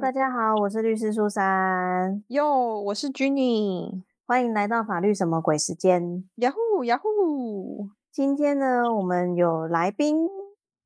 [0.00, 2.24] 大家好，我是律师苏珊。
[2.28, 6.24] 哟，我是 Jenny，欢迎来到法律什么鬼时间。
[6.36, 7.86] 呀呼呀呼！
[8.10, 10.26] 今天呢，我们有来宾。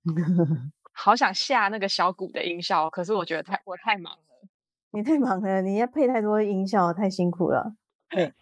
[0.92, 4.48] 好想下那个小鼓的音效，可是我觉得太我太忙了。
[4.90, 7.76] 你太忙了，你要配太多音效，太辛苦了。
[8.10, 8.34] 对，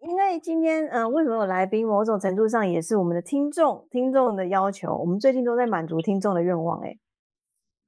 [0.00, 1.84] 因为今天，嗯，为什么有来宾？
[1.84, 4.96] 某种程度上也是我们的听众，听众的要求。
[4.96, 6.96] 我们最近都在满足听众的愿望，哎。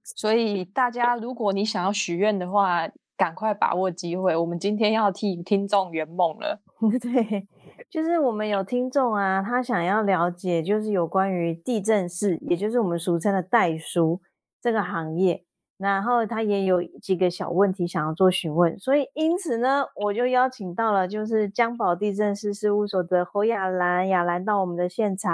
[0.04, 4.36] 所以大家，如果你想要许愿的话，赶快把握机会。
[4.36, 6.60] 我们今天要替听众圆梦了。
[7.00, 7.48] 对，
[7.88, 14.20] 就是我们有听众啊，他想要了解，就是有关于地震室，也就是我们俗称的代书
[14.60, 15.44] 这个行业。
[15.76, 25.32] 然后他也有几个小问题想要做询问，所以因此呢，我就邀请到了就是江宝地震师事务所的侯雅兰，雅兰到我们的现场。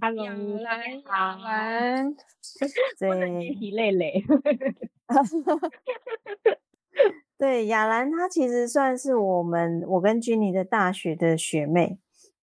[0.00, 2.14] Hello，雅兰，
[2.98, 4.22] 对，疲累累。
[7.38, 11.98] 对，雅兰她其实算是我们我跟君妮的大学的学妹，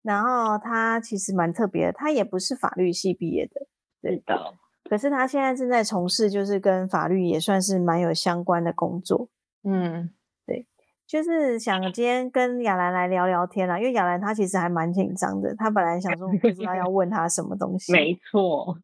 [0.01, 3.67] 然后她其实蛮特别的，她也不是法律系毕业的，
[4.01, 4.53] 对的。
[4.89, 9.27] 可是她现在正在从事，就是跟法律也算是蛮有相关的工作。
[9.63, 10.11] 嗯，
[10.45, 10.65] 对，
[11.05, 17.91] 就是想今天跟亚兰来聊聊天啦，因为亚兰她其实还蛮紧张的，她本来想说不知道要问她什么东西。
[17.91, 18.77] 没错。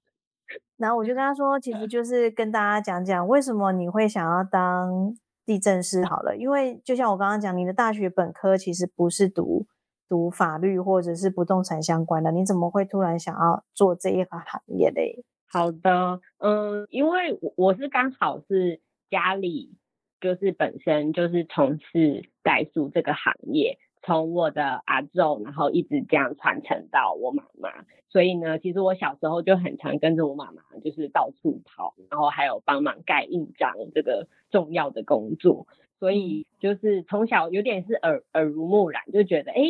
[0.82, 5.16] 然后我就跟他说，其实就是跟大家讲讲为什么你会想要当
[5.46, 9.68] 地震师好了，因为就像我刚刚讲，你的大学本科其实不是读
[10.10, 15.24] 读法律或者是不动产相关的，你怎么会突然想要做这一个行业嘞？
[15.48, 19.78] 好的，嗯，因为我我是刚好是家里
[20.20, 27.70] 就是本身就是从事代数这个行业，从我的阿昼，然后一直这样传承到我妈妈，
[28.10, 35.68] 所以呢，其实我小时候就很常跟着我妈妈，就是到处跑，然后还有帮忙盖印章这个重要的工作，
[36.00, 39.62] 所以就是从小有点是耳耳濡目染，就觉得哎。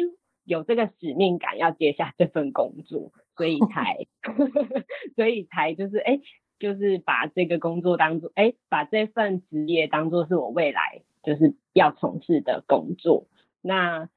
[0.43, 4.07] 有这个使命感，要接下这份工作，所以 才，
[5.15, 6.19] 所以才就是哎，
[6.57, 13.27] 就是把这个工作当做哎，把这份职业当做是我未来就是要从事的工作。
[13.61, 14.09] 那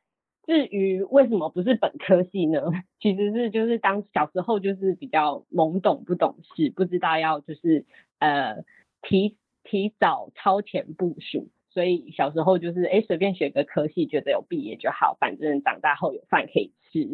[0.46, 2.60] 至于为什么不是本科系呢？
[3.00, 7.86] 其实是就是当小时候就是比较懵懂不懂事，不知道要就是
[8.18, 8.64] 呃
[9.02, 11.48] 提提早超前部署。
[11.70, 17.08] 所以小时候就是哎，随便选个科系，觉得有毕业就好，反正长大后有饭可以吃。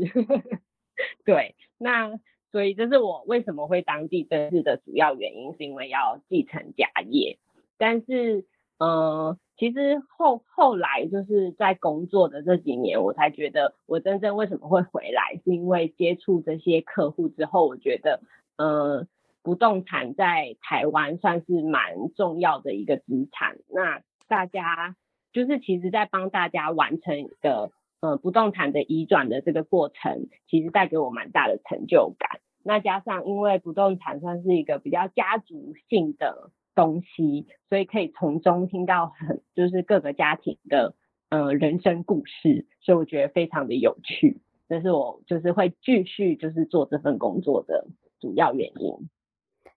[1.24, 2.18] 对，那
[2.52, 7.38] 所以这是我为什么会当地震师的主要原因，是因为要继承家业。
[7.78, 8.44] 但是，
[8.82, 18.22] 嗯，其实后后来就是在工作的这几年，我才觉得我真正为什么会回来，是因为接触这些客户之后，我觉得，
[18.56, 19.06] 嗯，
[19.42, 23.58] 不动产在台湾算是蛮重要的一个资产。
[23.68, 24.96] 那大家
[25.30, 27.70] 就是其实，在帮大家完成一个
[28.00, 32.40] 呃不动产的移转的这个过程，其实带给我蛮大的成就感。
[32.62, 40.94] 那加上因为不动产算是一个比较家族性的东西，所以可以从中听到很就是各个家庭的
[41.28, 44.40] 呃人生故事，所以我觉得非常的有趣。
[44.68, 47.86] 这是我就是会继续就是做这份工作的
[48.18, 48.94] 主要原因。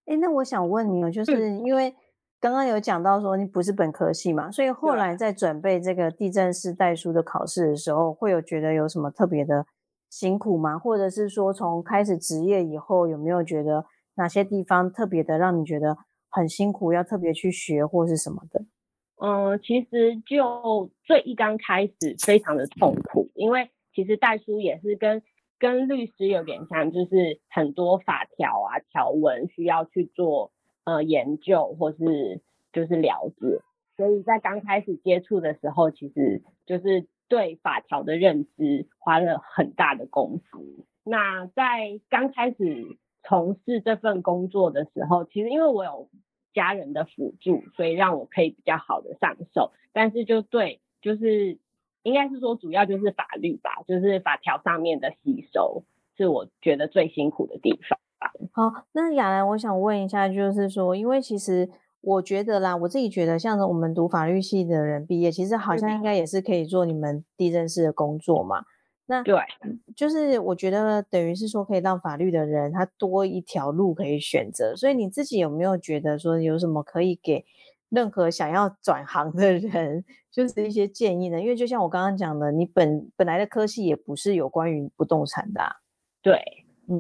[0.05, 1.93] 哎，那我想问你哦，就是因为。
[2.43, 9.65] 刚刚有讲到说你不是本科系嘛，所以后来在准备这个地震式代书的考试的时候，会有觉得有什么特别的
[10.09, 10.77] 辛苦吗？
[10.77, 13.85] 或者是说从开始职业以后，有没有觉得
[14.15, 15.97] 哪些地方特别的让你觉得
[16.33, 18.65] 很辛苦，要特别去学或是什么的？
[19.21, 25.23] 嗯，其实就最一刚开始非常的痛苦，因为其实代书也是跟
[25.57, 30.51] 跟律师有点像，就是很多法条啊条文需要去做。
[30.85, 32.41] 呃，研究或是
[32.73, 33.61] 就是了解，
[33.95, 40.85] 所以在刚开始接触的时候，其实就是对法条的认知花了很大的功夫。
[41.05, 46.09] 那在刚开始从事这份工作的时候，其实因为我有
[46.53, 49.71] 家人的辅助，所以让我可以比较好的上手。
[49.93, 51.57] 但是就对，就是
[52.03, 55.83] 应该是说主要就是法律吧，就是法条上面的吸收，
[56.17, 57.99] 是我觉得最辛苦的地方。
[58.51, 61.69] 好，那雅兰，我想问一下，就是说，因为其实
[62.01, 68.63] 我觉得啦，我自己觉得，像我们读法律系的人毕业，其实好像应该也是可以做你们地震师的工作嘛。
[69.05, 69.35] 那对，
[69.95, 74.75] 就是我觉得等于是说，可以让法律的人他多一条路可以选择。
[74.75, 77.43] 所以你自己有没有觉得说，有什么可以给
[77.89, 81.41] 任何想要转行的人，就是一些建议呢？
[81.41, 85.61] 因为就像我刚刚讲的，你本本来的科系也不是有关于不动产的，
[86.21, 86.39] 对。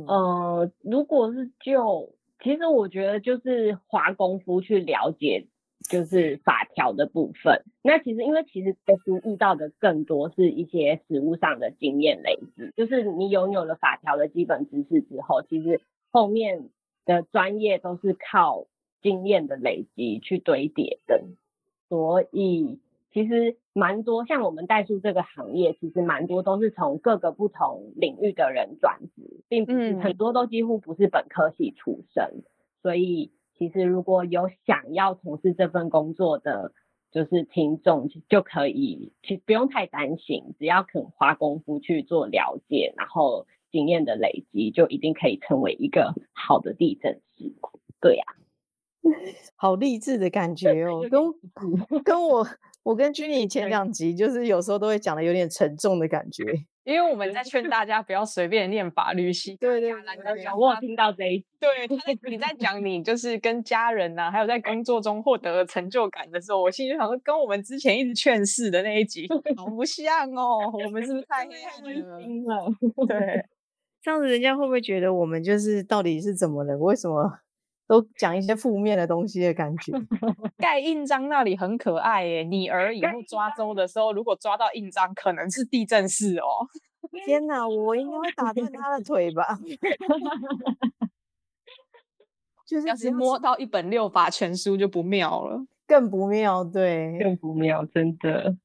[0.07, 5.47] 呃，如果是就，其实我觉得就是花功夫去了解
[5.89, 7.63] 就是法条的部分。
[7.81, 15.81] 那其实因为其实读书遇到的更多是一些实务上的经验累积，就是你拥有了法条的基本知识之后，其实
[16.11, 16.69] 后面
[17.05, 18.67] 的专业都是靠
[19.01, 21.23] 经验的累积去堆叠的，
[21.89, 22.79] 所以。
[23.15, 32.41] 其实蛮多，像我们代数这个行业，其实蛮多都是从各个不同领域的人转职，并不是很多都几乎不是本科系出身。
[32.81, 33.31] 所以
[33.69, 36.73] 其实如果有想要从事这份工作的，
[37.11, 47.53] 就是听众就可以，其实不用太担心，只要肯花功夫去做了解，然后经验的累积，就一定可以成为一个好的地震师。
[48.01, 48.23] 对呀，
[49.55, 52.47] 好励志的感觉哦，跟跟我。
[52.83, 56.43] 我跟君妮前两集就是有时候都会讲的有点沉重的感觉，
[56.83, 59.55] 因为我们在劝大家不要随便念法律系。
[59.55, 59.93] 对对，
[60.57, 61.69] 我听到这一，对，
[62.29, 71.51] 你在讲你就是跟家人呐，还有在工作中获得成就感的时候，我心里就想说，跟我们之前一直劝世的那一集好不像哦，我们是不是太黑
[71.83, 72.67] 心了？
[73.07, 73.45] 对，
[74.01, 76.77] 这样子人家会不会觉得我们就是到底是怎么了？
[76.77, 77.39] 为什么？
[77.87, 79.91] 都讲一些负面的东西的感觉。
[80.57, 86.67] 盖印章那里很可爱耶，你儿以后抓周的时候，如果抓到印章，可能是地震式哦。
[87.25, 89.59] 天哪，我应该会打断他的腿吧？
[92.65, 98.55] 就是要是摸到一本六法全书就不妙了，更不妙，对，更不妙，真的。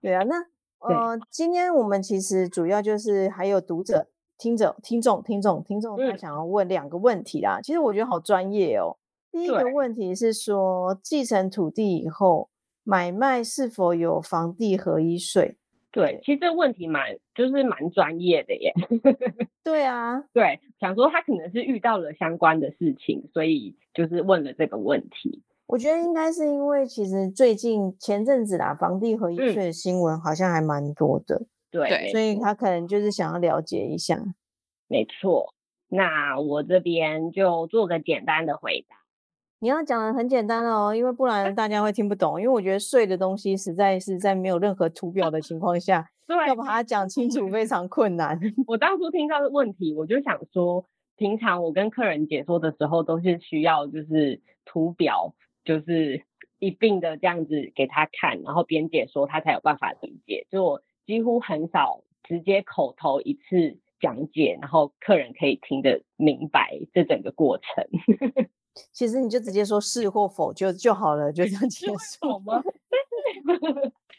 [0.00, 0.44] 对啊，那
[0.80, 4.08] 呃，今天我们其实主要就是还有读者。
[4.38, 7.60] 听着、听众、听众、听众，他想要问两个问题啦。
[7.62, 8.96] 其实我觉得好专业哦。
[9.32, 12.48] 第一个问题是说，继承土地以后
[12.84, 15.56] 买卖是否有房地合一税？
[15.90, 18.72] 对，其实这个问题蛮就是蛮专业的耶。
[19.62, 25.42] 对啊，对，想说他可能是遇到了相关的事情，所以就是问了这个问题。
[25.66, 31.42] 我觉得应该是因为其实最近前阵子啦，房地合一税的新闻好像还蛮多的。
[31.82, 34.22] 对，所以他可能就是想要了解一下。
[34.86, 35.52] 没错，
[35.88, 38.96] 那我这边就做个简单的回答。
[39.58, 42.40] 你要讲的很简单哦，因为不然大家会听不懂。
[42.40, 46.08] 因为我觉得税的东西实在是在没有任何图表的情况下，
[46.46, 48.38] 要把它讲清楚非常困难。
[48.68, 50.86] 我当初听到的问题，我就想说，
[51.16, 55.34] 平常我跟客人解说的时候，都是需要就是图表，
[55.64, 56.22] 就是
[56.60, 60.46] 一并的这样子给他看，然后边解说他才有办法理解。
[60.52, 60.82] 就我。
[61.06, 67.86] 几乎很少直接口头一次讲解，然后客人可以听得明白这整个过程。
[68.92, 72.62] 其实你就直接说是或否就就好了，就这样结束吗？
[73.46, 73.60] 但是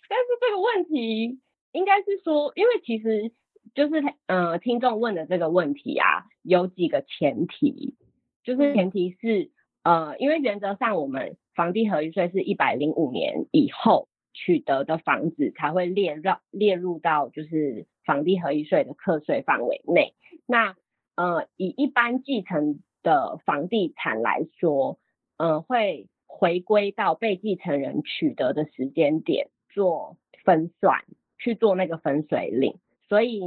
[0.07, 1.39] 但是这个问题
[1.71, 3.31] 应该是说，因为其实
[3.73, 7.95] 就是呃听众问的这个问题啊，有几个前提，
[8.43, 9.51] 就是前提是
[9.83, 14.07] 呃，因为原则上我们房地合一税是一百零五年以后。
[14.35, 20.13] 取得的房子才会列入列入到就是房地合一税的课税范围内。
[20.45, 20.75] 那
[21.15, 24.99] 呃，以一般继承的房地产来说，
[25.37, 31.05] 呃，会回归到被继承人取得的时间点做分算，
[31.39, 32.77] 去做那个分水岭。
[33.07, 33.41] 所以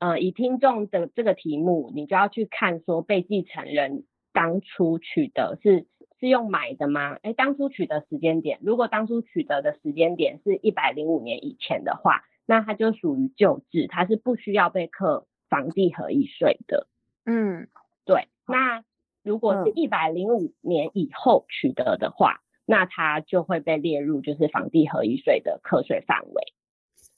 [0.00, 5.86] 呃，以听众的这个题目，你就要去看说被继承人当初取得是。
[6.22, 7.18] 是用买的吗？
[7.22, 16.86] 哎，当初取得时间点，如果当初取得的时间点是一百零五年以前的话，那它就属于旧制，它是不需要被课房地合一税的。
[17.26, 17.66] 嗯，
[18.04, 18.28] 对。
[18.46, 18.84] 那
[19.24, 26.44] 如果是一百零五年以后取得的话，那它就会被列入就是房地合一税的课税范围。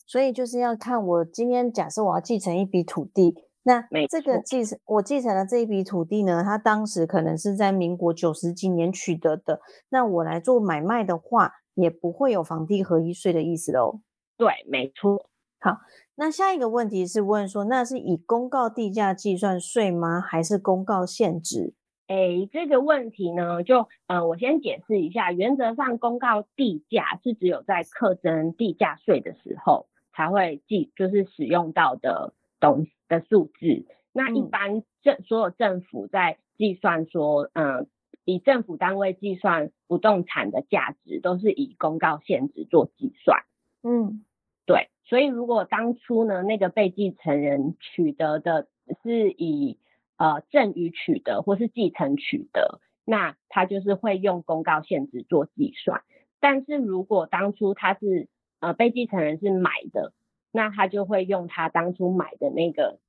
[0.07, 3.35] 所以就是要看我今天假设我要继承一笔土地。
[3.65, 9.61] 那这个继承我继承的这一笔土地呢，它当时可能是在民国九十几年取得的。
[9.89, 14.01] 那我来做买卖的话，也不会有房地合一税的意思喽。
[14.37, 15.31] 对，没错。
[15.61, 15.79] 好，
[16.17, 20.21] 那下一个问题是问说，那是以公告地价计算税吗？
[20.21, 21.73] 还是公告现值？
[22.07, 25.33] 哎，这个问题呢，就呃，我先解释一下。
[25.33, 32.91] 原则上，公告地价是只有在课征地价税的时候才会计，就是使用到的东西。
[33.09, 37.89] 的数字，那一般政所有政府在计算说，嗯，
[38.25, 43.45] 以政府单位计算不动产的价值，都是以公告现值做计算。
[43.83, 44.25] 嗯，
[44.67, 48.69] 对，所以如果当初呢，那个被继承人取得的
[49.03, 49.79] 是以
[50.17, 56.03] 呃赠与取得或是继承取得，那他就是会用公告现值做计算。
[56.41, 58.29] 但是如果当初他是
[58.61, 60.13] 呃被继承人是买的，
[60.55, 63.01] 那他就会用他当初买的那个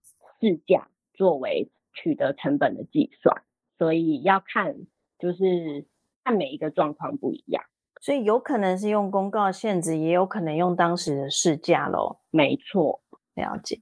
[0.42, 3.44] 市价作为取得成本的计算，
[3.78, 4.76] 所以要看
[5.20, 5.86] 就是
[6.24, 7.64] 看每一个状况不一样。
[8.02, 12.18] 所以有可能是用公告限制，也有可能用当时的市价喽。
[12.32, 13.02] 没错，
[13.36, 13.80] 了解。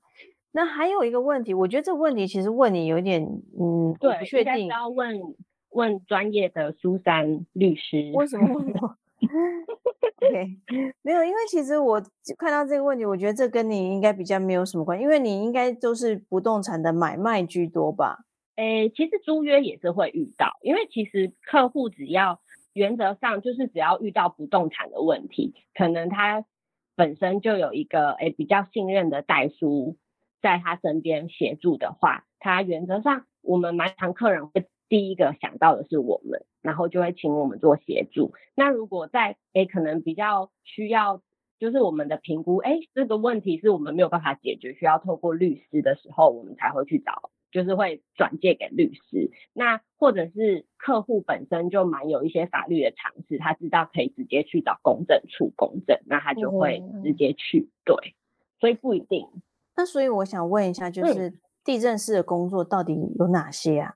[0.51, 3.23] 那还有一个问题，我觉得这个问题其实问你有点，
[3.57, 5.35] 嗯，对，不确定要问
[5.69, 8.11] 问专业的苏珊律师。
[8.13, 8.97] 为什么问我
[10.21, 10.57] ？OK，
[11.01, 12.01] 没有，因为其实我
[12.37, 18.19] 看到这个问题，我觉得这跟你应该比较没有什么关，因为你应该都是不动产的买卖居多吧？
[18.55, 22.39] 诶，其实租约也是会遇到，因为其实客户只要
[22.73, 26.45] 原则上就是只要遇到不动产的问题，可能他
[26.95, 29.97] 本身就有一个诶比较信任的代书
[30.41, 36.45] 在他身边协助的话，他原则上我们蛮常客人会第一个想到的是我们。
[36.63, 38.33] 然后就会请我们做协助。
[38.55, 41.21] 那如果在诶可能比较需要，
[41.59, 49.29] 就是我们的评估，诶这个问题是我们没有办法解决，需要透过律师的时候，我们才会去找，就是会转借给律师。
[49.53, 57.69] 那或者是客户本身就蛮有一些法律的常识，他知道可以直接去找公证处公证，那他就会直接去。
[57.85, 58.15] 对，
[58.59, 59.27] 所以不一定。
[59.75, 63.95] 那所以我想问一下，就是地震师的工作到底有哪些啊？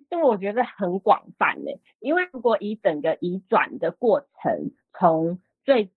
[0.00, 5.90] 其实我觉得很广泛呢，因为如果以整个移转的过程，从最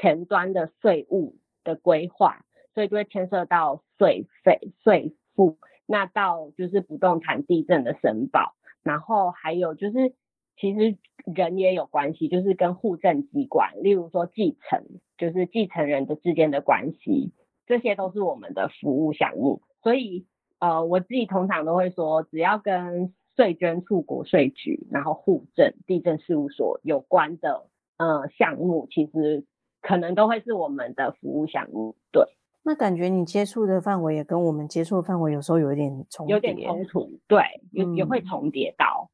[0.00, 10.14] 前端的税务的规划，所以就会牵涉到税费、税负，那到就是不动产地震的申报，然后还有就是
[10.56, 14.84] 其实人也有关系，就是跟户政机关，例如说继承，
[15.18, 17.32] 就是继承人的之间的关系，
[17.66, 19.62] 这些都是我们的服务项目。
[19.82, 20.26] 所以
[20.58, 29.46] 呃，我自己通常都会说，只要跟税捐处、国税局，然后户政、地震事务所有关的呃项目，其实
[29.80, 31.96] 可能都会是我们的服务项目。
[32.12, 32.22] 对，
[32.64, 37.18] 那感觉你接触的范围也跟我们接触的范围有时候有一点重叠，有点冲突。
[37.26, 37.40] 对，
[37.72, 39.10] 也也会重叠到。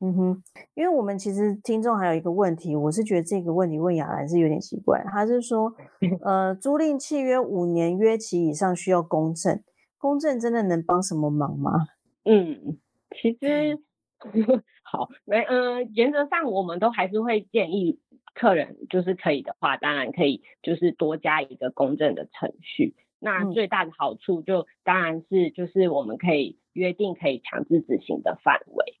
[0.00, 0.42] 嗯哼，
[0.74, 5.72] 因为我们其实听众还有一个问题，我是觉得这个问题问雅兰是有点奇怪，他是说，
[6.20, 9.62] 呃，租赁契约五年约期以上需要公证，
[9.96, 11.86] 公证真的能帮什么忙吗？
[12.24, 12.76] 嗯。
[13.16, 13.78] 其实
[14.82, 17.98] 好没嗯，原则上我们都还是会建议
[18.34, 22.94] 客人，就是可以的话，当然可以，就是多加一个公证的程序。
[23.18, 28.94] 那最大的好处就当然是就是我们可以约定可以强制执行的范围，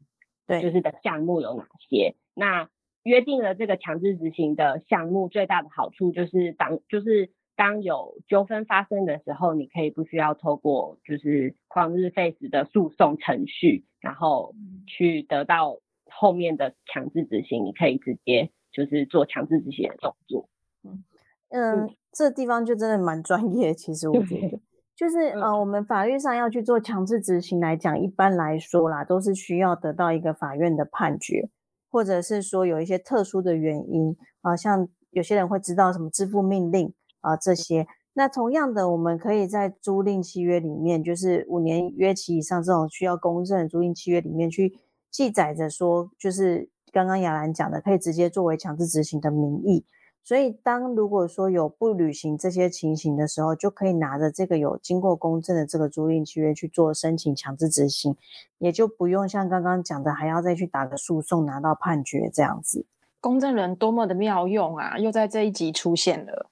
[0.46, 2.14] 对，就是的项目有哪些。
[2.34, 2.68] 那
[3.02, 7.30] 约定了这个强制执行的项目，最大的好处就是当就是。
[7.56, 14.54] 当有纠纷发生的时候，你可以不需要透过就是旷日费时的诉讼程序，然后
[14.86, 15.78] 去得到
[16.10, 20.48] 后面的强制执行，你可以直接就是做强制执行的动作。
[20.82, 21.04] 嗯
[21.50, 23.74] 嗯，这地方就真的蛮专业。
[23.74, 24.60] 其实我觉得，
[24.96, 31.48] 就是 呃，我们法律上要去做强制执行来讲，一般来说啦，都是需要得到一个法院的判决，
[31.90, 36.92] 或者是说有一些特殊的原因啊，像有些人会知道什么支付命令。
[37.22, 44.78] 啊，这些那同样的，我们可以在租赁契约里面，就是五年约期以上这种需要公证的租赁契约里面去
[45.10, 49.84] 记载着说，就是刚刚雅兰讲的，可以直接作为强制执行的名义。
[50.22, 58.14] 所以，当如果说有不履行这些情形的时候，就可以拿着这个有经过公证的这个租赁契约去做申请强制执行，
[58.58, 62.84] 也就不用像刚刚讲的还要再去打个诉讼拿到判决这样子。
[63.20, 64.98] 公证人多么的妙用啊！
[64.98, 66.50] 又在这一集出现了。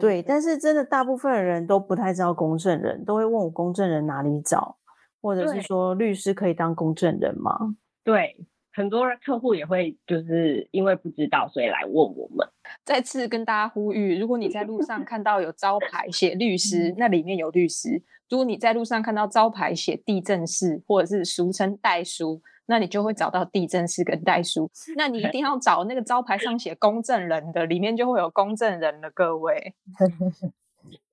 [0.00, 4.76] 对，但是真的大部分人都不太知道公证人，都会问我公证人哪里找，
[5.20, 7.76] 或者是说律师可以当公证人吗？
[8.04, 8.36] 对，
[8.72, 12.46] 很多客户也会就是因为不知道，所以来问我们。
[12.84, 22.40] 再次跟大家呼吁，如果你在路上看到有招牌写律 师，那里面有律师；如果你在路上看到招牌写地震师，或者是俗称代书。
[22.66, 29.74] 那你就会找到地震师跟代书，那你一定要找那个招牌上写公证人的，里面就会有公证人的各位。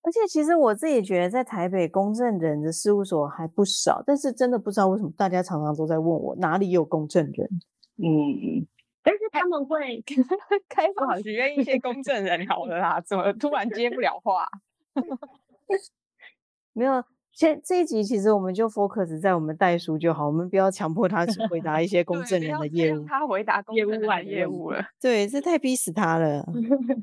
[0.06, 7.50] 而且其实我自己觉得，在台北公证人的事务所还不少，但是真的不知道为什么大家常常都在问我哪里有公证人。
[7.98, 8.68] 嗯，
[9.02, 10.04] 但是他们会
[10.68, 14.46] 开放许愿一些公证人，好了啦，怎么突然接不了话？
[16.74, 17.04] 没有。
[17.34, 23.04] 先这一集其实我们就 focus 在我们代书就好，我们不要强迫他去回答一些 公证人的业务。
[23.06, 26.46] 他回答公业务外业务了， 对，这太逼死他了。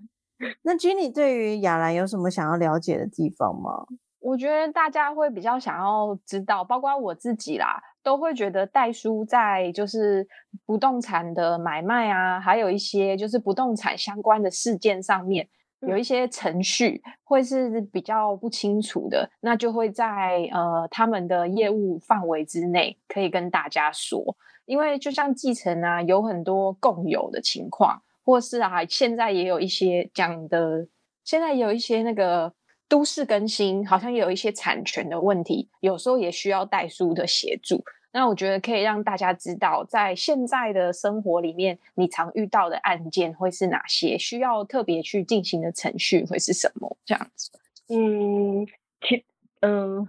[0.62, 3.84] 那 Jenny 对于雅兰有什么想要了解的地方吗？
[4.20, 10.26] 我觉得大家会比较想要知道，包括我自己啦，都会觉得代书在就是
[10.64, 15.48] 不动产的买卖啊，还有一些就是不动产相关的事件上面。
[15.80, 24.36] 有一些程序会是比较不清楚的，那就会在呃他们的业务范围之内可以跟大家说。
[24.66, 30.86] 因为就像继承啊，有很多共有的情况，或是啊，现在也有一些讲的，
[31.24, 32.52] 现在也有一些那个
[32.88, 37.82] 都市更新，好像也有一些产权的问题，有时候也需要代书的协助。
[38.12, 46.96] 那我觉得可以让大家知道，在现在的生活里面，你常遇到的案件会是哪些，需要特别去进行的程序会是什么？
[47.04, 47.50] 这样子。
[47.88, 48.66] 嗯，
[49.00, 49.24] 其
[49.60, 50.08] 嗯，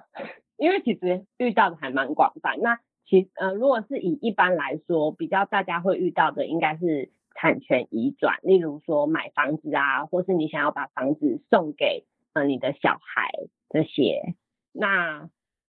[0.58, 2.60] 因为其实遇到的还蛮广泛。
[2.60, 13.31] 那其呃，如果是以一般来说，比较大家会遇到的，应该是产权移转，例如说买房子啊，或是你想要把房子送给呃你的小孩
[13.70, 14.36] 这些。
[14.72, 15.29] 那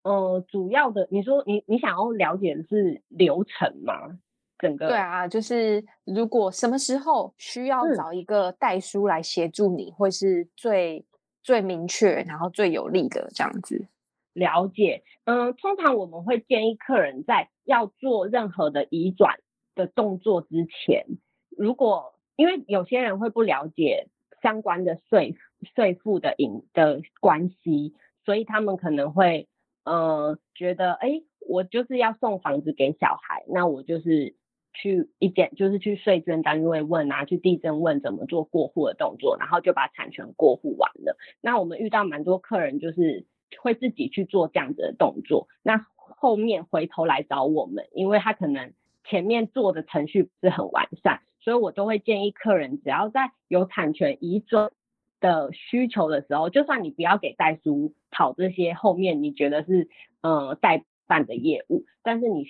[0.08, 4.18] 呃，主要的，你说你你想要了解的是流程吗？
[4.58, 11.06] 整个对啊，就是如果什么时候需要找一个代书来协助你，会是最
[11.44, 13.88] 最明确，然后最有利的这样子。
[14.34, 19.36] 了解，嗯，通常我们会建议客人在要做任何的移转
[19.76, 21.06] 的动作之前，
[21.50, 24.08] 如果因为有些人会不了解
[24.42, 25.36] 相关的税
[25.76, 27.94] 税负的影的关系，
[28.26, 29.50] 所以他们可能会。
[29.88, 34.36] 呃，觉得哎，我就是要送房子给小孩，那我就是
[34.74, 41.18] 去一点，就是去税捐单位问啊，去地震问怎么做过户的动作，然后就把产权过户完了。
[41.40, 43.26] 那我们遇到蛮多客人就是
[43.62, 48.74] 会自己去做这样子的动作，那后面回头来找我们，因为他可能
[49.06, 54.70] 前面做的程序不是很完善，所以我都会建议客人，只要在有产权移转。
[55.20, 59.90] 的需求的时候，就算你不要给代书跑这些后面你觉得是
[60.22, 62.46] 呃代办的业务，但是你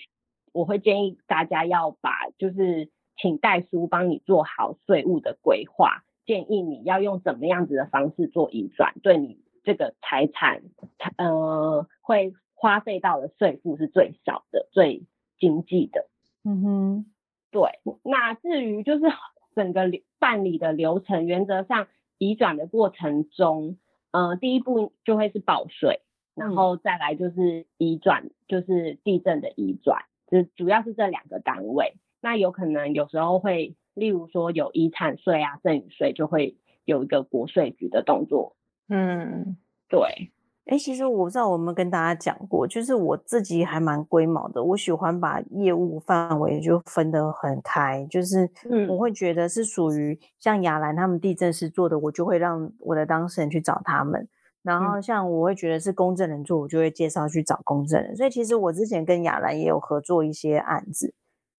[0.52, 10.64] 我会建议大家要把就是请代书帮你做好税务的规划，建议你要用怎么样子的方式做移转，对你这个财产
[11.18, 15.04] 呃会花费到的税负是最少的、最
[15.40, 16.08] 经济的。
[16.44, 17.06] 嗯哼，
[17.52, 17.62] 对。
[18.04, 19.06] 那至于就是
[19.56, 21.88] 整个办理的流程，原则上。
[22.18, 23.78] 移转的过程中，
[24.12, 26.02] 呃，第一步就会是保税，
[26.36, 31.94] 然后再来就是移转，就是地震的移转，就主要是这两个单位。
[32.22, 38.56] 那有可能有时候会，例如说有遗产税啊、赠与税，就会有一个国税局的动作。
[38.90, 39.58] 嗯，
[39.90, 40.32] 对。
[40.68, 48.50] 哎，其实我不知道我们跟大家讲过，就是我自己还蛮龟毛的，我喜欢把业务范围就分得很开，就是
[48.90, 54.28] 我会觉得是属于像雅兰他们地震师做的，我就会让我的当事人去找他们，
[54.62, 58.14] 然后像我会觉得是公证人做，我就会介绍去找公证人。
[58.18, 61.14] 所以其实我之前跟雅兰也有合作一些案子，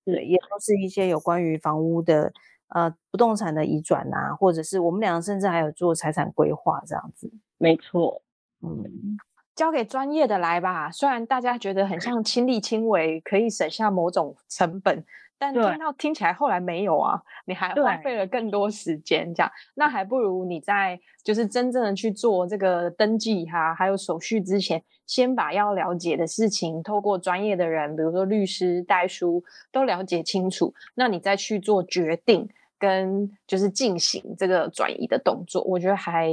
[0.05, 2.31] 对，也都是一些有关于房屋的
[2.75, 7.33] 呃不动产的移转啊，或者是我们两个甚至还有做财产规划这样子。
[7.57, 8.21] 没错。
[8.63, 9.19] 嗯，
[9.55, 10.91] 交给专业的来吧。
[10.91, 15.05] 虽然大家觉得很像亲力亲为，可以省下某种成本，
[15.39, 36.33] 但听到听起来后来没有啊，你还花费了更多时间，这样那还不如你在就是真正的去做这个登记哈，还有手续之前，先把要了解的事情透过专业的人，比如说律师、代书都了解清楚，那你再去做决定跟就是进行这个转移的动作，我觉得还。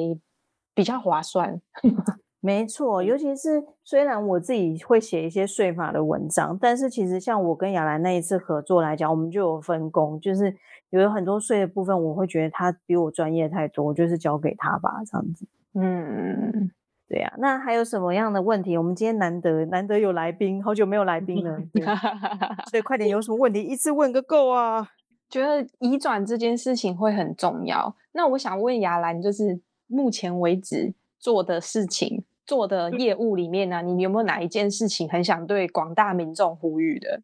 [0.76, 1.60] 比较划算，
[2.42, 3.02] 没错。
[3.02, 10.56] 尤其是虽然我自己会写一些税法的文章，但是其实像我跟雅兰那一次合作来讲，我们就有分工，就是
[10.92, 15.48] 有很多税的部分，我会觉得他比我专业太多，就是交给他吧，这样子。
[15.74, 16.70] 嗯，
[17.08, 17.34] 对呀。
[17.40, 18.78] 那还有什么样的问题？
[18.78, 21.58] 我们今天难得难得有来宾，好久没有来宾了
[22.70, 24.90] 所以快点，有什么问题一次问个够啊？
[25.30, 27.96] 觉得移转这件事情会很重要。
[28.12, 29.62] 那我想问雅兰，就是。
[29.88, 37.22] 目前为止做的事情、做的业务里面呢，你有没有哪一件事情很想对广大民众呼吁的？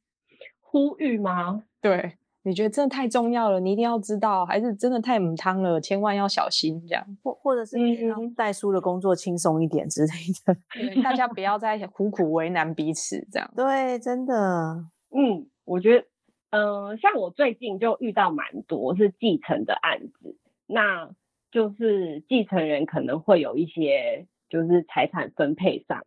[0.60, 1.64] 呼吁吗？
[1.82, 10.14] 对，你觉得真的太重要了，你一定要知道，还是真的太母汤了，千万要小心这样，或或者是让代书的工作轻松一点之类
[10.46, 13.52] 的，大家不要再苦苦为难彼此这样。
[13.56, 16.06] 对，真的，嗯，我觉得，
[16.52, 21.10] 嗯，像我最近就遇到蛮多是继承的案子，那。
[21.52, 26.04] 就是继承人可能会有一些就是财产分配上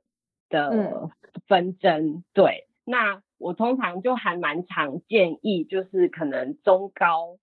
[0.48, 1.10] 的
[1.46, 2.66] 纷争，对。
[2.84, 7.38] 那我通常就还蛮常建议，就是可能中高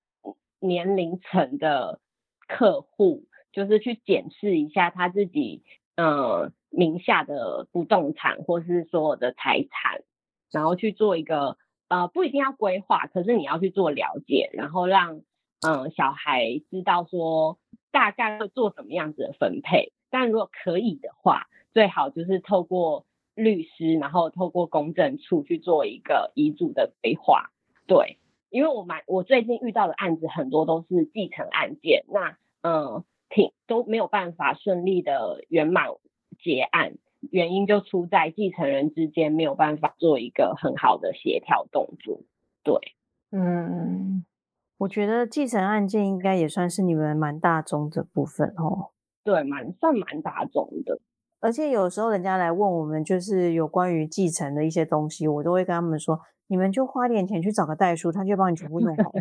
[0.60, 2.00] 年龄层的
[2.48, 5.64] 客户，就是去检视一下他自己
[5.96, 10.04] 呃名下的不动产或是所有的财产，
[10.52, 15.22] 然后去做一个呃不一定要规划，可是你要去做了解，然后让
[15.62, 17.58] 嗯小孩知道说。
[17.94, 19.92] 大概会做什么样子的分配？
[20.10, 27.52] 但如果可以的话，最好就是透过律师，然后透过公证处去做一个遗嘱的规划。
[27.88, 28.18] 对，
[28.50, 35.88] 因为我蛮我最近遇到的案子很多都是继承案件，那嗯，挺都没有办法顺利的圆满
[36.42, 42.22] 结案，原因就出在继承人之间没有办法做一个很好的协调动作。
[42.64, 42.96] 对，
[43.32, 44.24] 嗯，
[44.82, 48.90] 我觉得继承案件应该也算是你们蛮大宗的部分哦。
[49.24, 51.00] 对，蛮算蛮大众的。
[51.40, 59.12] 而且有时候人家来问我们，就是有关于继承的一些东西，我都会跟他们说，你们就花点钱去找个代书，他就帮你全部弄好。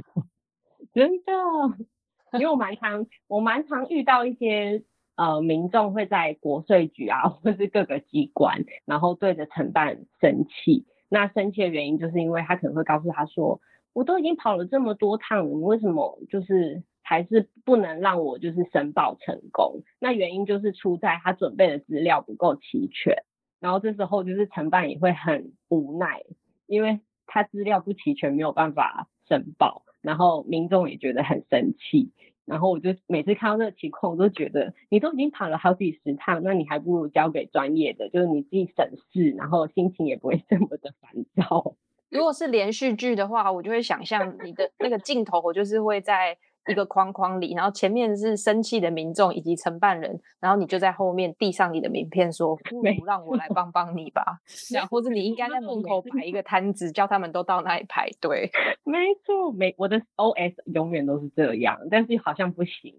[0.95, 4.83] 真的，因为我蛮常，我蛮常遇到一些
[5.17, 10.87] 呃民众会在国税局啊，或是各个机关，然后对着承办生气。
[11.11, 13.61] 那生气的原因，就是因为他可能会告诉他说，
[13.93, 19.83] 我都已经跑了这么多趟了，你为什么就是还是不能让我就是申报成功？
[19.99, 23.25] 那原因就是出在他准备的资料不够齐全。
[23.59, 26.23] 然后这时候就是承办也会很无奈，
[26.67, 29.85] 因为他资料不齐全，没有办法申报。
[30.01, 32.13] 然后民众也觉得很生气。
[32.47, 41.77] 然后我就每次看到这个情况，我都觉得你都已经跑了好几十趟，那你还不如交给专业的，就是你自己省事，然后心情也不会这么的烦躁。
[42.11, 46.37] 如果是连续剧的话，我就会想象你的那个镜头，我就是会在
[46.69, 54.39] 一个框框里，然后前面是生气的民众以及承办人，然后你就在后面递上你的名片，说不如让我来帮帮你吧，
[54.75, 58.51] 然后或者你应该在门口摆一 个摊子，叫他们都到那里排队。
[58.85, 62.95] 没错，没我的 OS 永远都是这样，但是好像不行。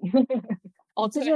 [0.96, 1.36] 哦，这就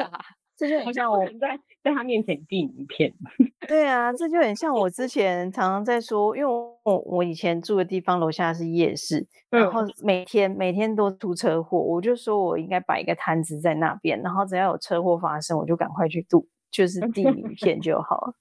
[0.57, 3.13] 这就很像我在在他面前递名片。
[3.67, 18.33] 对啊，这就很像我之 前常常在说，因为我我以前住的地方楼下是夜市，然后每天每天都出车祸，我就说我应该摆一个摊子在那边，然后只要有车祸发生，我就赶快去渡，就是递名片就好。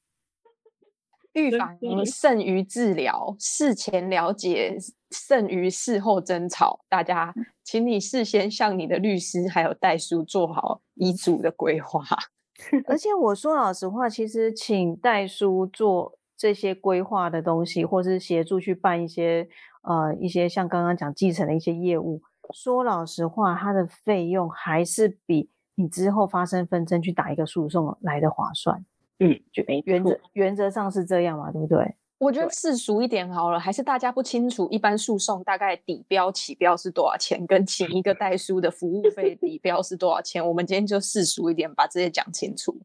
[1.35, 4.77] 预防胜于治疗，事前了解
[5.11, 6.81] 胜于事后争吵。
[6.89, 12.05] 大家，请你事先向你的律师还有代书做好遗嘱的规划。
[12.87, 19.49] 而且我说老实话，其实请代书做这些规划的东西，或是协助去办一些
[19.83, 28.85] 呃一些像刚刚讲继承的一些业务，说老实话，它的费用还是比你之后发生纷争去打一个诉讼来的划算。
[29.19, 31.95] 嗯就，原则原则上是这样嘛，对不对？
[32.19, 40.47] 我觉得世俗一点好了，还是大家不清楚，一般诉讼大概底标起标是多少钱，跟请一个 代书的服务费底标是多少钱？
[40.47, 42.81] 我们今天就世俗一点，把这些讲清楚。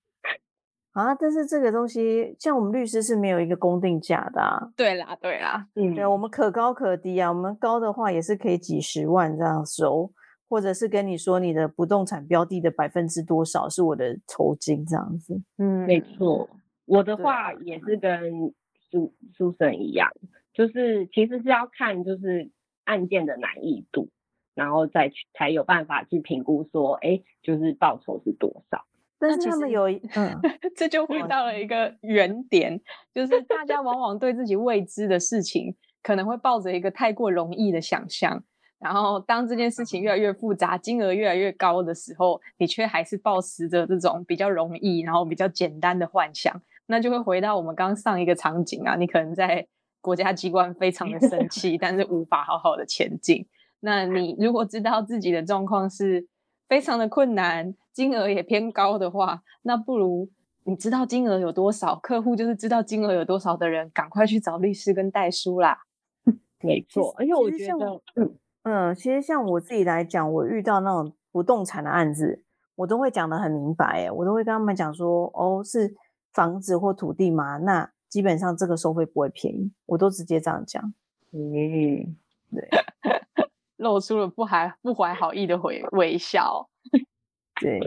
[0.91, 4.59] 啊，但是这个东西，像我们律师是没有一个公定价的啊。
[4.75, 7.31] 对啦，对啦，嗯，对，我们可高可低啊。
[7.31, 10.11] 我们高的话也是可以几十万这样收。
[10.49, 16.49] 或者是跟你说你的不动产标的的百分之多少是我的酬金这样子，嗯，没错，
[16.85, 18.53] 我的话也是跟
[18.89, 20.09] 苏苏神一样，
[20.53, 22.49] 就是其实是要看就是
[22.85, 24.09] 案件的难易度，
[24.55, 28.83] 然后再去才有办法去评估说，哎，就是报酬是多少。
[29.21, 30.39] 但是他们有，嗯，
[30.75, 32.81] 这就回到了一个原点，
[33.13, 38.43] 就是大家往往对自己未知的事情，可能会抱着一个太过容易的想象。
[38.79, 48.95] 然后，当这件事情越来越复杂，金额越来越高的时候，你却还是抱持着这种比较容易，然后比较简单的幻想，那就会回到我们刚上一个场景啊。
[48.95, 49.67] 你可能在
[49.99, 53.45] 国家机关非常的生 气，但是无法好好的前进。
[53.81, 56.25] 那你如果知道自己的状况是
[56.69, 60.29] 非常的困难，金额也偏高的话，那不如
[60.63, 65.79] 你知道金额有多少，客户就是知道金额有多少的人，赶快去找律师跟代书啦。
[66.63, 68.35] 没错，而且我觉得，嗯。
[68.71, 72.43] 嗯，其实像我自己来讲，我遇到那种不动产的案子，
[72.75, 75.95] 我都会讲得很明白，哎，我都会跟他们讲说，哦，是
[76.33, 80.93] 房子或土地嘛，那基本上这个收费不会便宜，我都直接这样讲。
[81.31, 82.15] 嗯，
[82.51, 82.69] 对，
[83.77, 86.69] 露出了不怀不怀好意的回微笑。
[87.59, 87.79] 对，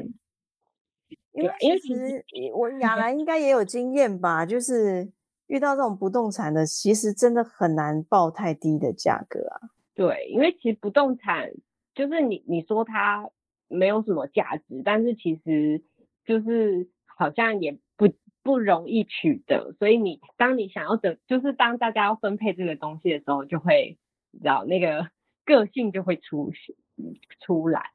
[1.30, 5.12] 因为因为其实我雅兰应该也有经验吧，就是
[5.46, 9.70] 遇到这种不动产的，其实真的很难报太低的价格啊。
[9.94, 11.50] 对，因为其实不动产
[11.94, 13.28] 就是你你说它
[13.68, 15.84] 没有什么价值，但是其实
[16.24, 18.08] 就是好像也不
[18.42, 23.98] 不容易取得，所以你当你想要的，就是当大家要分配这个东西的时候，就会
[24.30, 25.10] 你知道那个
[25.44, 26.50] 个性就会出
[27.40, 27.90] 出来，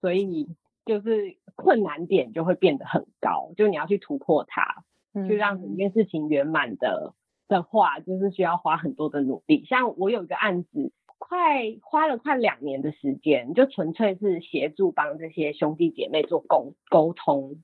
[0.00, 4.84] 所以就是困难点就会变得很高，就你要去突破它，
[5.28, 7.14] 就让整件事情圆满的
[7.48, 9.64] 的话，就是需要花很多的努力。
[9.64, 10.92] 像我有一个案子。
[11.30, 17.62] 快花了快两年的时间，就纯粹是协助帮这些兄弟姐妹做沟沟通，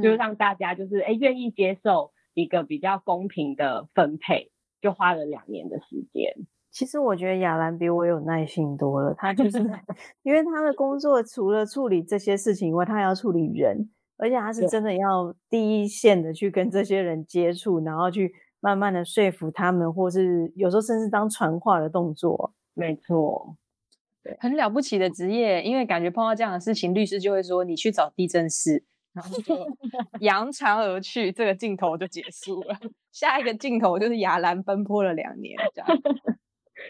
[0.00, 6.32] 就是让大家就是哎愿意接受一个比较公平的分配，就花了两年的时间。
[6.70, 9.58] 其实我觉得亚兰比我有耐心多了，他就是
[10.22, 22.54] 因为他的工作除了处理这些事情以外，他还要处理人，而且他是真的要第一线的去跟这些人接触，然后去慢慢的说服他们，或是有时候甚至当传话的动作。
[22.78, 23.56] 没错，
[24.38, 29.56] 很了不起的职业，因为感觉碰到这样的事情，律师就会说你去找地震室，然后就
[30.20, 32.76] 扬长而去，这个镜头就结束了。
[33.10, 35.88] 下一个镜头就是亚兰奔波了两年，这样。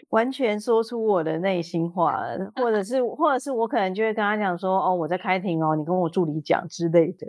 [0.09, 2.21] 完全说出我的内心话，
[2.55, 7.27] 或者是，或者是我可能就会跟他讲说，哦，我在开庭哦，你跟我助理讲之类的。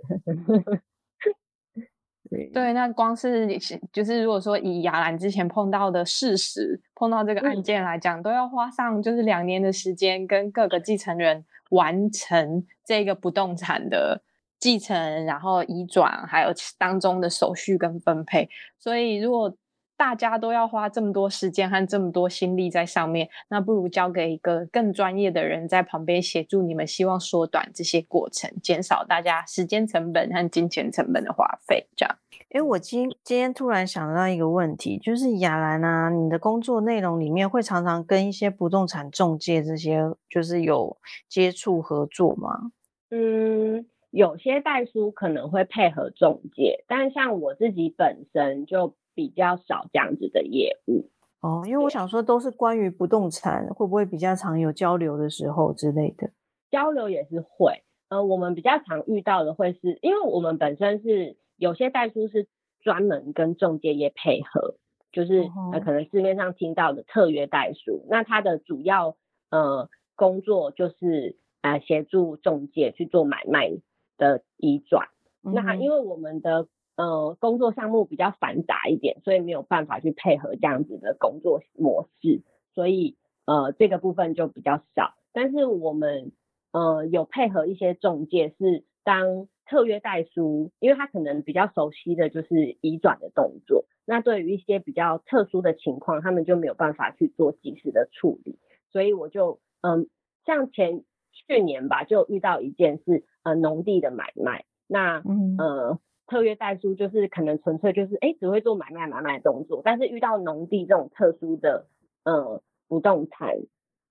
[2.31, 3.59] 对对，那光是
[3.93, 14.23] 就是如果说以雅兰之前碰到的事实，碰到这个案件来讲，都要花上就是两年的时间，跟各个继承人完成这个不动产的
[14.61, 18.49] 继承，然后移转，还有当中的手续跟分配。
[18.79, 19.53] 所以如果
[20.01, 31.87] 大家都要花这么多时间和这么多心力在上面，那不如交给一个更专业的人在旁边协助你们，希望缩短这些过程，减少大家时间成本和金钱成本的花费。
[31.95, 32.17] 这样，
[32.49, 40.97] 哎，我今今天突然想到一个问题，就是亚兰啊，你的工作内容里面会常常跟一些不动产中介这些，就是有
[41.29, 42.73] 接触合作吗？
[43.11, 48.95] 嗯，有些代书可能会配合中介，但像我自己本身就。
[49.20, 51.11] 比较少这样子的业务
[51.42, 56.30] 哦，因为我想说都是关于不动产，会不会比较常有交流的时候之类的？
[56.70, 62.48] 交流也是会，呃，我们比较常遇到的会是，因为我们本身是有些代书是
[62.80, 64.76] 专门跟中介业配合，
[65.12, 69.18] 就是呃可能市面上听到的特约代书，那它的主要
[69.50, 73.70] 呃工作就是呃协助中介去做买卖
[74.16, 75.09] 的移转，
[75.42, 76.66] 那因为我们的。
[77.01, 82.43] 呃，工作项目比较繁杂一点，所以没有办法去配合这样子的工作模式，
[82.75, 85.15] 所以呃这个部分就比较少。
[85.33, 86.33] 但是我们
[86.73, 98.59] 呃有配合一些中介，是当特约代书，因为他可能比较熟悉的就是移转的动作，那对于一些比较特殊的情况，他们就没有办法去做及时的处理，
[98.93, 100.07] 所以我就嗯
[100.45, 105.23] 像前去年吧，就遇到一件是呃农地的买卖，那
[105.57, 105.99] 呃。
[106.31, 111.87] 特约代书就是可能纯粹就是哎只会做买卖买卖动作，但是遇到农地这种特殊的
[112.23, 113.57] 呃不动产，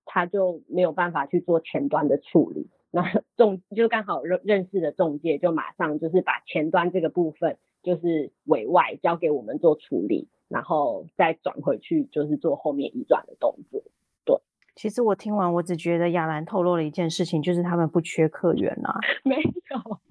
[0.04, 2.68] 他就没有办法去做前端的处理。
[2.90, 3.02] 那
[3.38, 13.82] 中就刚好认认识的中介就马上就是把前端这个部分就是委外交给我们做处理，然后再转回去就是做后面移转的动作。
[14.26, 14.36] 对，
[14.74, 20.09] 其实我听完我只觉得亚兰透露了一件事情，就是他们不缺客源啊， 没有。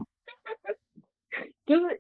[1.70, 2.00] 就是，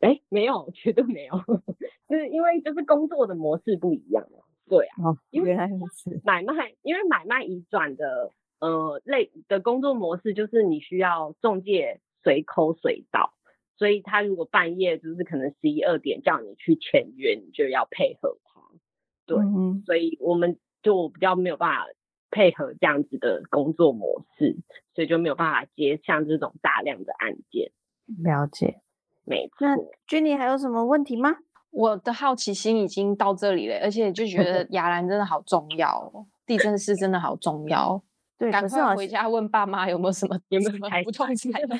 [0.00, 1.36] 哎，没有，绝对没有，
[2.10, 6.20] 就是因为就是工作的模式不一样嘛，对啊，原来如此。
[6.24, 13.32] 买卖，因为买卖移转的，呃，类的工作模式就是你需要中介随口随到，
[13.76, 18.60] 所以他如果半夜就是可能十一二点叫你去签约，你就要配合他，
[19.24, 19.36] 对，
[19.84, 21.86] 所以我们就比较没有办法
[22.30, 24.56] 配合这样子的工作模式，
[24.96, 27.70] 所以就没有办法接像这种大量的案件。
[28.24, 28.80] 了解。
[29.26, 31.36] 没错，那君妮还有什么问题吗？
[31.70, 36.10] 我的好奇心已经到这里了，而且就觉得雅兰真的好重要，
[36.46, 38.02] 地震师真的好重要。
[38.38, 41.34] 对，赶快回家问爸妈有没有什么 有没有什么不动产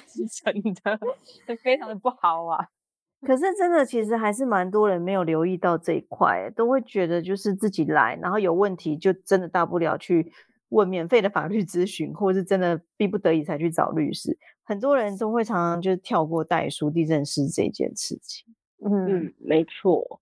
[0.06, 0.98] 继承的，
[1.62, 2.66] 非常的不好啊。
[3.26, 10.30] 可是真的，其实还是蛮多人没有留意到这一块，都会觉得就是自己来，然后有问题就真的大不了去
[10.70, 14.38] 问免费的法律咨询，或是真的逼不得已才去找律师。
[14.64, 18.52] 很多人都会常常就是跳过代书地震师这件事情。
[18.85, 20.20] 嗯，没错。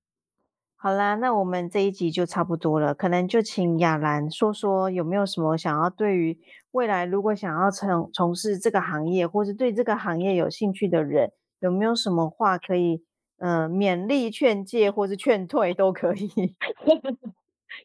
[0.76, 6.38] 好啦，那我们这一集就差不多了，可能就请亚兰说说有没有什么想要对于
[6.72, 13.02] 未来如果想要从从事这个行业，或是对这个行业有兴趣的人，有没有什么话可以
[13.38, 16.28] 呃勉励、劝诫，或是劝退都可以。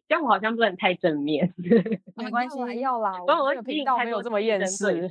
[0.07, 1.53] 这样我好像不能太正面。
[2.15, 5.09] 没关系，要啦，我的频道没有这么厌世。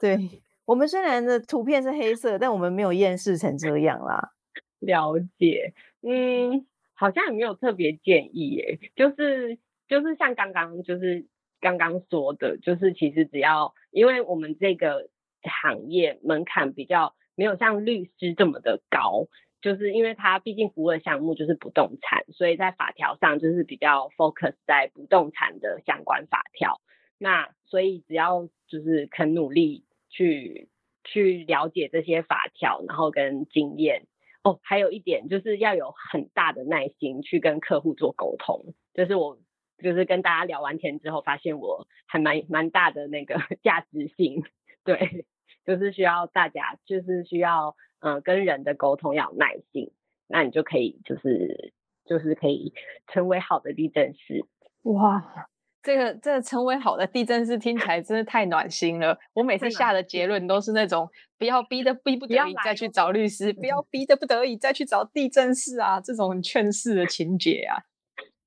[0.00, 0.18] 对
[0.64, 4.30] 我们虽然的图片是黑色，但我们没有厌世成这样啦。
[4.80, 11.26] 了解，嗯，好像也没有特别建议耶，就是就是像刚刚就是
[11.60, 15.08] 刚刚说的，就是其实只要因为我们这个
[15.42, 19.26] 行业门槛比较没有像律师这么的高，
[19.60, 26.80] 就是因为它毕竟服务的项目就是不动产，所以在法条上就是比较 focus 在不动产的相关法条。
[27.18, 29.84] 那所以只要就是肯努力。
[30.12, 30.68] 去
[31.04, 34.08] 去了解这些法条，然后跟经验
[34.42, 39.38] 哦，还有一点就是要有很大的耐心去跟客户做沟通，就是我
[39.78, 44.42] 就是跟大家聊完天之后，发现我还蛮蛮大的那个 价值性，
[44.82, 45.26] 对，
[45.64, 49.92] 就是需要大家，就是需要嗯跟人的沟通要有耐心，
[50.26, 51.72] 那你就可以就是
[52.04, 52.72] 就是可以
[53.12, 54.44] 成为好的地震师。
[54.82, 55.48] 哇，
[55.82, 59.18] 这个这个成为好的地震师听起来真的太暖心了。
[59.34, 61.08] 我每次下的结论都是那种
[61.38, 67.84] 不要逼得逼不得已再去找律师，不要 逼得不得已再去找地震师啊，这种劝世的情节啊。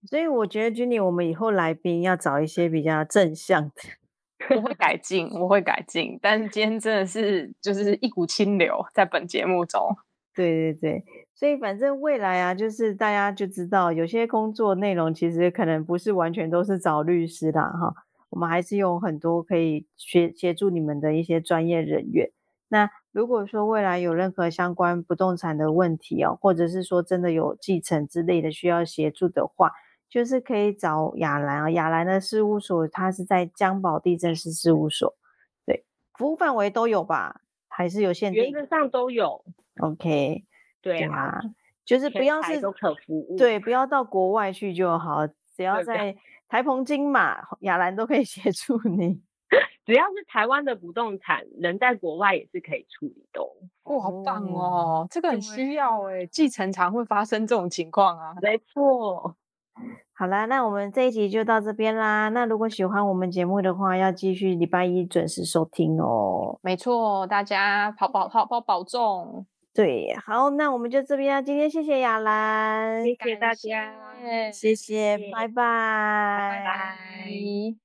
[0.06, 3.82] 所以我觉得 Jenny，我们以后来宾要找一些比较正向的，
[4.50, 6.18] 我会改进，我会改进。
[6.22, 9.96] 但是今天真的是就是一股清流在本节目中。
[10.36, 11.04] 对对对，
[11.36, 17.94] 所以反正未来啊，就是大家就知道有些工作内容其实可能不是完全都是找律师的哈，
[18.32, 22.32] 我们还是有很多可以协协助你们的一些专业人员。
[22.70, 29.72] 那如果说未来有任何相关不动产的问题哦，或者是说真的有继承之类的需要协助的话，
[30.14, 35.12] 就是可以找亚兰啊，亚兰的事务所，它是在江宝地震师事务所，
[35.66, 37.42] 对，服务范围都有吧？
[37.68, 38.44] 还是有限定？
[38.44, 39.44] 原则上都有。
[39.80, 40.44] OK，
[40.84, 41.42] 对啊，
[41.84, 45.26] 就是不要是都可服务，对，不要到国外去就好，
[45.58, 46.16] 只要在
[46.48, 49.20] 台澎金马、亚兰都可以协助你。
[49.84, 53.42] 只要是台湾的不动产，人在国外也是可以处理的。
[53.82, 55.08] 哦，好棒哦！
[55.10, 58.36] 这个很需要哎，继承常会发生这种情况啊。
[58.44, 59.36] 没错。
[60.16, 62.30] 好啦，那我们这一集就到这边啦。
[62.30, 66.60] 那如果喜欢我们节目的话，要继续礼拜一准时收听哦。
[66.62, 69.46] 没错，大家跑跑跑跑保重。
[69.74, 71.44] 对，好，那我们就这边。
[71.44, 73.92] 今天谢谢亚兰，谢谢大家，
[74.52, 77.84] 谢谢，拜拜，拜拜。